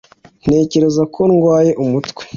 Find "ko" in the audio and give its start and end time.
1.13-1.21